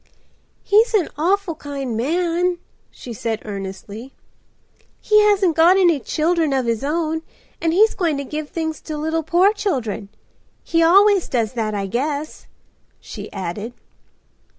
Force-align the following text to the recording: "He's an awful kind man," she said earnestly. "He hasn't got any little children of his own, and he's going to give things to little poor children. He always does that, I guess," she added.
"He's 0.63 0.95
an 0.95 1.09
awful 1.15 1.53
kind 1.53 1.95
man," 1.95 2.57
she 2.89 3.13
said 3.13 3.39
earnestly. 3.45 4.15
"He 4.99 5.21
hasn't 5.25 5.55
got 5.55 5.77
any 5.77 5.93
little 5.99 6.03
children 6.05 6.53
of 6.53 6.65
his 6.65 6.83
own, 6.83 7.21
and 7.61 7.71
he's 7.71 7.93
going 7.93 8.17
to 8.17 8.23
give 8.23 8.49
things 8.49 8.81
to 8.81 8.97
little 8.97 9.21
poor 9.21 9.53
children. 9.53 10.09
He 10.63 10.81
always 10.81 11.29
does 11.29 11.53
that, 11.53 11.75
I 11.75 11.85
guess," 11.85 12.47
she 12.99 13.31
added. 13.31 13.73